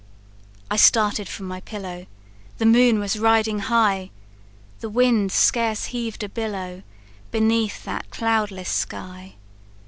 [0.71, 2.07] "I started from my pillow
[2.57, 4.09] The moon was riding high,
[4.79, 6.81] The wind scarce heav'd a billow
[7.29, 9.35] Beneath that cloudless sky.